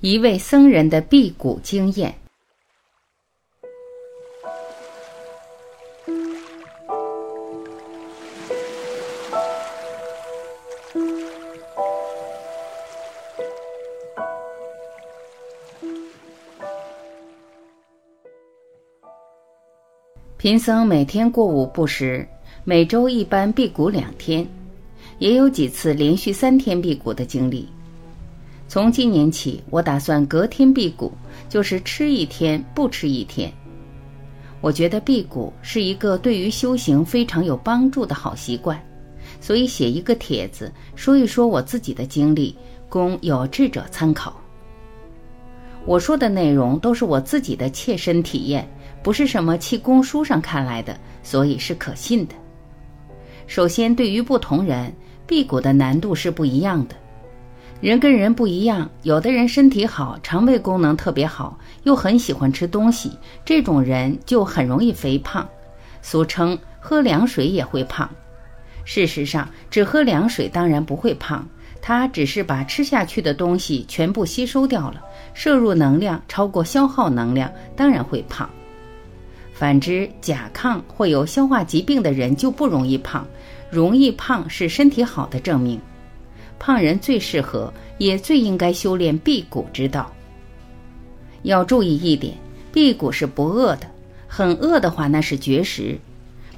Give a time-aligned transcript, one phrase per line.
[0.00, 2.14] 一位僧人的辟谷经验。
[20.36, 22.24] 贫僧每天过午不食，
[22.62, 24.46] 每周一般辟谷两天，
[25.18, 27.68] 也有几次连续三天辟谷的经历。
[28.68, 31.10] 从今年起，我打算隔天辟谷，
[31.48, 33.50] 就是吃一天不吃一天。
[34.60, 38.78] 我觉得辟谷是一个对于修行非常有帮助的好习惯，
[39.40, 42.54] 所以写一个帖子说一说我自己的经历，
[42.90, 44.38] 供有志者参考。
[45.86, 48.68] 我说的内容都是我自己的切身体验，
[49.02, 52.34] 不是什么气功书上看来的，所以是可信的。
[53.46, 54.92] 首先，对于不同人，
[55.26, 56.94] 辟谷的难度是不一样的。
[57.80, 63.12] 人跟人不一样，有的人身体好，肠胃功能特别好，又很喜欢吃东西，
[63.44, 65.48] 这种人就很容易肥胖，
[66.02, 68.10] 俗称喝凉水也会胖。
[68.84, 71.46] 事实上，只喝凉水当然不会胖，
[71.80, 75.00] 它只是把吃下去的东西全部吸收掉了，
[75.32, 78.50] 摄入能量超过消耗能量，当然会胖。
[79.52, 83.24] 反之，甲亢或有消化疾病的人就不容易胖，
[83.70, 85.80] 容易胖是身体好的证明。
[86.58, 90.12] 胖人最适合，也最应该修炼辟谷之道。
[91.42, 92.34] 要注意一点，
[92.72, 93.88] 辟谷是不饿的，
[94.26, 95.98] 很饿的话那是绝食。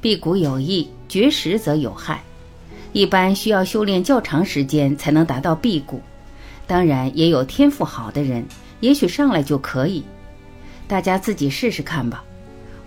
[0.00, 2.22] 辟谷有益，绝食则有害。
[2.92, 6.00] 一般需要修炼较长时间才能达到辟谷，
[6.66, 8.44] 当然也有天赋好的人，
[8.80, 10.02] 也许上来就可以。
[10.88, 12.24] 大家自己试试看吧。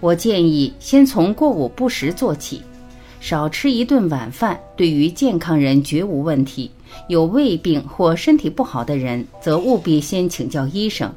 [0.01, 2.61] 我建议先从过午不食做起。
[3.23, 6.69] 少吃一顿晚饭，对于健康人绝无问题。
[7.07, 11.09] 有胃病或身体不好的人，则务必先请教医生。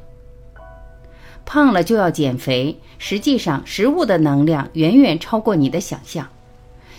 [1.45, 6.25] 胖了就要减肥，实际上食物的能量远远超过你的想象。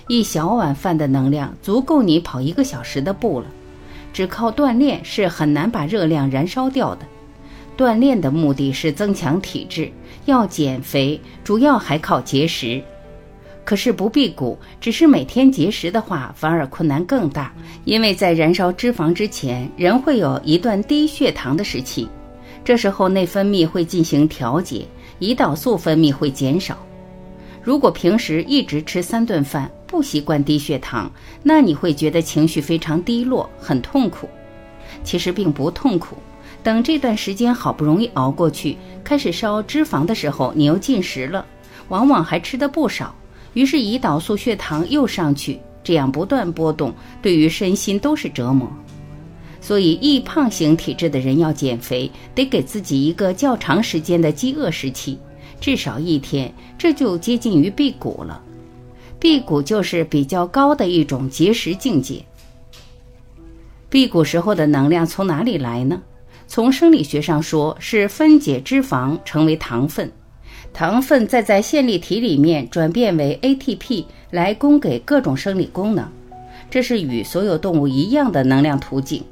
[0.09, 3.47] 一小碗饭的能量足够你跑一个小时的步了。
[4.13, 7.07] 只靠锻炼是很难把热量燃烧掉的。
[7.79, 9.91] 锻炼的目的是增强体质，
[10.27, 12.83] 要减肥主要还靠节食。
[13.69, 17.53] 可是不辟谷，只是每天节食的话，反而困难更大。
[17.85, 22.09] 因为在燃烧脂肪之前，人会有一段低血糖的时期，
[22.65, 24.87] 这时候内分泌会进行调节，
[25.21, 26.79] 胰岛素分泌会减少。
[27.63, 31.13] 如果平时一直吃三顿饭，不习惯低血糖，
[31.43, 34.27] 那你会觉得情绪非常低落，很痛苦。
[35.05, 36.17] 其实并不痛苦，
[36.63, 41.45] 等这段时间好不容易熬过去，开始烧脂肪的时候，你又进食了，
[41.89, 43.15] 往往还吃的不少。
[43.55, 48.71] 于是胰岛素、血糖又上去，这样不断波动，对于身心都是折磨。
[49.61, 55.19] 所以易胖型体质的人要减肥，得给自己一个较长时间的饥饿时期，
[55.61, 58.41] 至少一天，这就接近于辟谷了。
[59.19, 62.25] 辟谷就是比较高的一种节食境界。
[63.89, 66.01] 辟谷时候的能量从哪里来呢？
[66.47, 70.11] 从生理学上说，是分解脂肪成为糖分。
[70.73, 76.07] 糖分再在线粒体里面转变为 ATP 来供给各种生理功能，
[76.71, 79.23] 这是与所有动物一样的能量途径。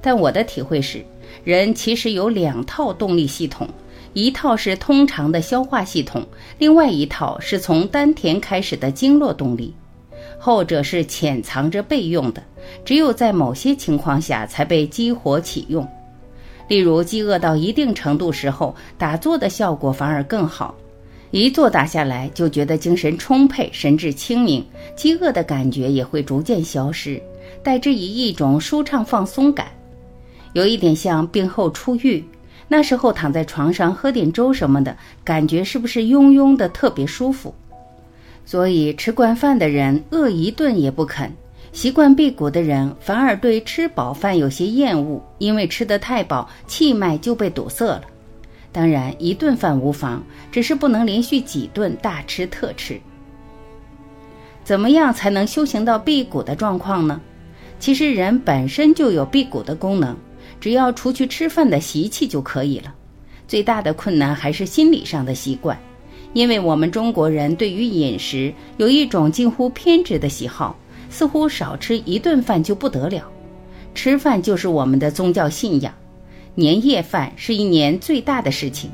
[0.00, 1.04] 但我的体会是，
[1.44, 3.68] 人其实有两套动力系统，
[4.12, 6.26] 一套是通常的消化系统，
[6.58, 9.72] 另外一套是从丹田开始的经络动力，
[10.38, 12.42] 后者是潜藏着备用的，
[12.84, 15.86] 只有在某些情况下才被激活启用。
[16.72, 20.74] 例如，饥饿到一定程度时候，打坐的效果反而更好。
[21.30, 24.64] 一坐打下来，就觉得精神充沛、神志清明，
[24.96, 27.22] 饥饿的感觉也会逐渐消失，
[27.62, 29.66] 代之以一种舒畅放松感，
[30.54, 32.24] 有一点像病后出狱。
[32.68, 37.54] 那时候躺在床上喝点粥什么的，感觉是不是庸庸的特别舒服？
[38.46, 41.30] 所以吃惯饭的人，饿一顿也不肯。
[41.72, 48.02] 习惯辟谷的人反而对吃饱饭有些厌恶，因为吃得太饱，气脉就被堵塞了。
[48.70, 53.00] 当然，一顿饭无妨，只是不能连续几顿大吃特吃。
[54.62, 57.20] 怎么样才能修行到辟谷的状况呢？
[57.80, 60.14] 其实人本身就有辟谷的功能，
[60.60, 62.94] 只要除去吃饭的习气就可以了。
[63.48, 65.78] 最大的困难还是心理上的习惯，
[66.34, 70.76] 因为我们中国人对于饮食有一种近乎偏执的喜好。
[71.12, 73.30] 似乎少吃一顿饭就不得了，
[73.94, 75.92] 吃饭就是我们的宗教信仰，
[76.54, 78.90] 年夜饭是一年最大的事情。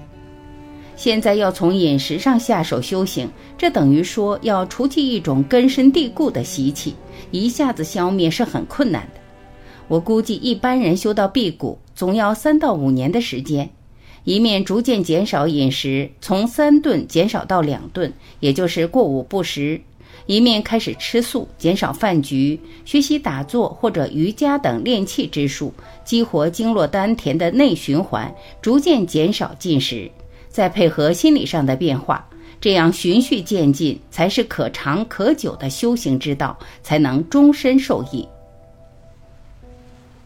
[0.96, 6.96] 现在要从饮食上下手修行，这等于说要除去一种根深蒂固的习气，
[7.30, 9.20] 一下子消灭是很困难的。
[9.86, 13.70] 我估计一般人修到辟谷，总要三到五年的时间。
[14.24, 19.80] 一面逐渐减少饮食，从三顿减少到两顿，也就是过午不食；
[20.28, 25.72] 一面开始吃素，减少饭局，学习打坐或者瑜伽等练气之术，
[26.04, 28.30] 激活经络丹田的内循环，
[28.60, 30.10] 逐渐减少进食，
[30.50, 32.28] 再配合心理上的变化，
[32.60, 38.28] 这样循序渐进，才是可长可久的修行之道，才能终身受益。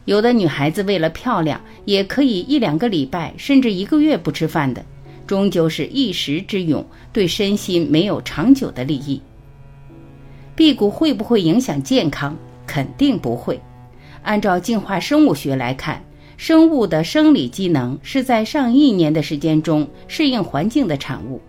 [0.04, 4.84] 有的女孩子为了漂亮，也可以一两个礼拜甚至一个月不吃饭的，
[5.28, 9.22] 终究是一时之勇，对身心没有长久的利益。
[10.54, 12.36] 辟谷会不会影响健康？
[12.66, 13.60] 肯定不会。
[14.22, 16.04] 按照进化生物学来看，
[16.36, 21.40] 生物的生理机能是在上亿年的时间中适应环境的产物。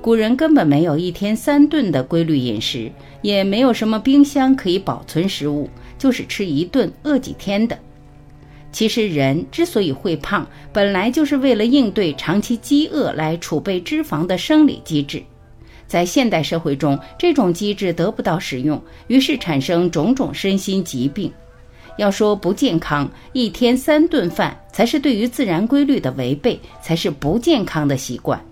[0.00, 2.90] 古人根本没有一天三顿的规律饮食，
[3.22, 5.68] 也没有什么冰箱可以保存食物。
[5.96, 7.78] 就是吃一顿饿几天的。
[8.72, 15.22] 其实人之所以会胖，本来就是为了应对长期饥饿来储备脂肪的生理机制。
[15.92, 21.30] 在现代社会中，这种机制得不到使用，于是产生种种身心疾病。
[21.98, 28.42] 要说不健康，一天三顿饭才是对于自然规律的违背，才是不健康的习惯。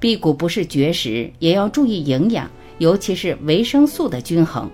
[0.00, 4.68] 辟谷不是绝食，也要注意营养，尤其是维生素的均衡。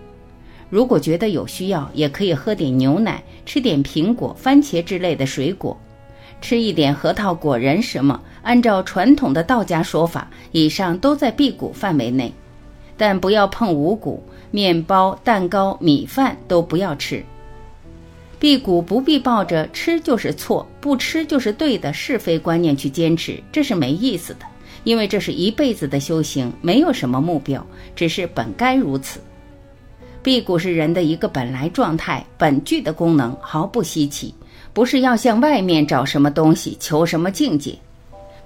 [0.71, 5.79] 如果觉得有需要，也可以喝点牛奶，吃点苹果、番茄之类的水果，
[6.43, 8.21] 吃一点核桃、果仁什么。
[8.43, 12.33] 按照传统的道家说法，以上都在辟谷范围内，
[12.97, 17.25] 但不要碰五谷、面包、蛋糕、米饭都不要吃。
[18.41, 24.41] 辟谷不必抱着吃就是错、不吃就是对的是非观念去坚持，这是没意思的。
[24.83, 29.21] 因为这是一辈子的修行，没有什么目标，只是本该如此。
[30.25, 34.35] 辟谷是人的一个本来状态、本具的功能，毫不稀奇。
[34.73, 37.77] 不是要向外面找什么东西、求什么境界。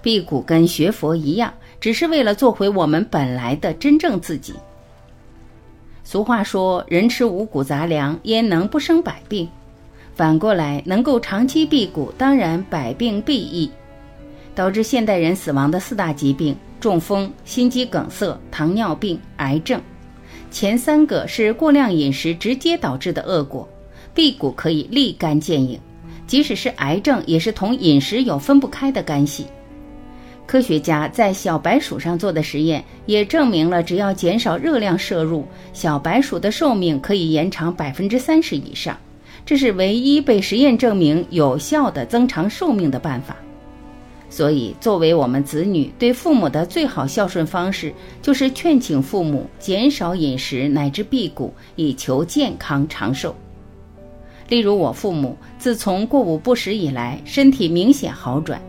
[0.02, 4.54] 辟谷跟学佛一样，只是为了做回我们本来的真正自己。
[6.04, 9.48] 俗话说：“人吃五谷杂粮，焉能不生百病？”
[10.14, 13.70] 反过来，能够长期辟谷，当然百病必益。
[14.54, 19.78] 导致现代人死亡的四大疾病：中风、心肌梗塞、糖尿病、癌症。
[20.50, 23.68] 前三个是过量饮食直接导致的恶果，
[24.14, 25.78] 辟谷可以立竿见影。
[26.26, 29.46] 即使是癌症，也是同饮食有分不开的干系。
[30.46, 38.96] 科学家在小白鼠上做的实验也证明了，只要减少热量摄入，小白鼠的寿命可以延长百分之三十以上。
[39.44, 43.36] 这是唯一被实验证明有效的增长寿命的办法。
[44.28, 53.34] 所以，作为我们子女对父母的最好孝顺方式，就是劝请父母减少饮食乃至辟谷，以求健康长寿。
[54.48, 58.60] 例如，我父母自从过午不食以来，身体明显好转，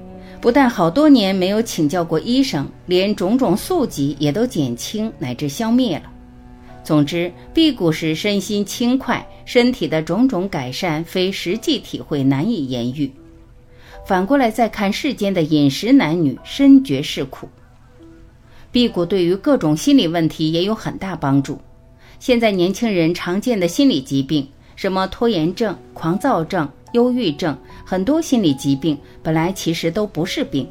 [0.41, 6.03] 不但好多年没有请教过医生，连种种宿疾也都减轻乃至消灭了。
[6.83, 13.11] 总之，辟谷时身心轻快，身体的种种改善，非实际体会难以言喻。
[14.05, 17.47] 反过来再看世间的饮食男女，深觉是苦。
[18.71, 21.59] 辟谷对于各种心理问题也有很大帮助。
[22.19, 24.47] 现在年轻人常见的心理疾病，
[24.77, 30.65] 什么拖延症、狂躁症、忧郁症，很多心理疾病本来其实都不是病。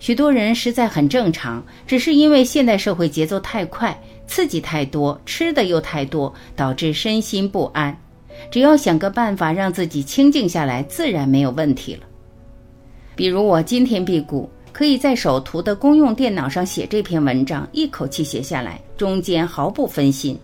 [0.00, 3.96] 许多人实在很正常，只是因为现代社会节奏太快，
[4.26, 7.94] 刺激太多，吃的又太多，导致身心不安。
[8.50, 12.00] 只要想个办法让自己清静下来，自然没有问题了。
[13.14, 20.40] 比如我今天辟谷，可以在手图的公用电脑上写这篇文章，一口气写下来，中间毫不分心。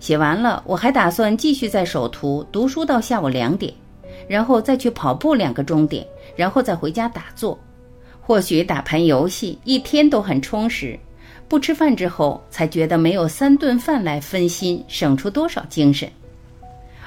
[0.00, 3.72] 写完了，我还打算继续在首图读书到下午两点，
[4.26, 6.04] 然后再去跑步两个钟点，
[6.34, 7.56] 然后再回家打坐，
[8.20, 10.98] 或许打盘游戏，一天都很充实。
[11.46, 16.08] 不吃饭之后，才觉得没有三顿饭来分心，省出多少精神。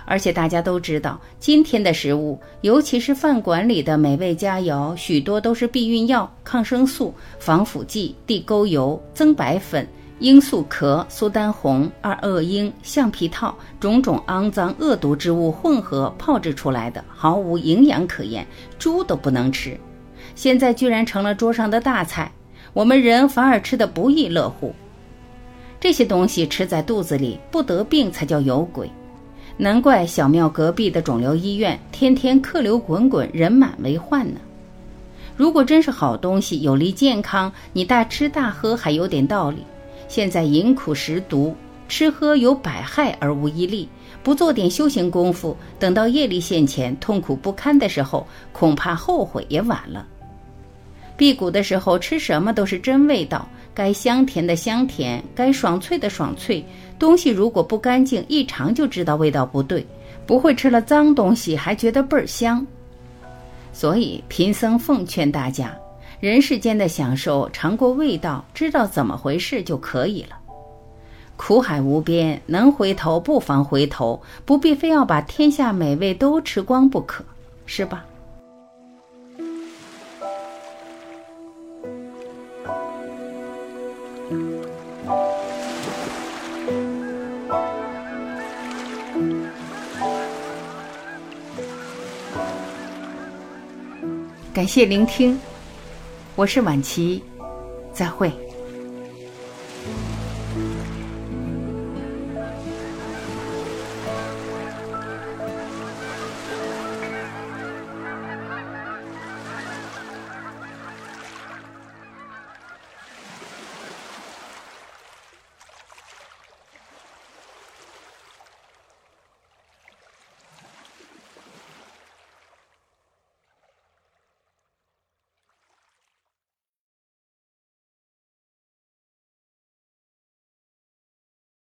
[0.05, 9.87] 而且大家都知道，今天的食物，尤其是饭馆里的美味佳肴，许多都是避孕药、抗生素、防腐剂、地沟油、增白粉、
[10.23, 18.47] 罂粟壳、苏丹红、二恶英、橡皮套，种种肮脏恶毒之物混合炮制出来的，毫无营养可言，
[18.79, 19.77] 猪都不能吃。
[20.33, 22.31] 现在居然成了桌上的大菜，
[22.71, 24.73] 我们人反而吃得不亦乐乎。
[25.77, 28.89] 这些东西吃在肚子里，不得病才叫有鬼。
[29.57, 34.39] 难怪小庙隔壁的肿瘤医院天天客流滚滚，人满为患呢。
[35.35, 39.65] 如果真是好东西，有利健康，你大吃大喝还有点道理。
[40.07, 41.55] 现在饮苦食毒，
[41.87, 43.87] 吃喝有百害而无一利，
[44.21, 50.05] 不做点修行功夫，等到业力现前、痛苦不堪的时候，恐怕后悔也晚了。
[51.15, 56.63] 辟谷的时候吃什么都是真味道，该香甜的香甜，该爽脆的爽脆。
[56.97, 59.85] 东西如果不干净，一尝就知道味道不对，
[60.25, 62.65] 不会吃了脏东西还觉得倍儿香。
[63.71, 65.75] 所以贫僧奉劝大家，
[66.23, 70.37] 人世间的享受尝过味道，知道怎么回事就可以了。
[71.35, 77.25] 苦海无边，能回头不妨回头，不必非要把天下美味都吃光不可，
[77.65, 78.05] 是吧？
[94.53, 95.37] 感谢聆听，
[96.35, 97.21] 我是晚琪，
[97.93, 98.33] 再会。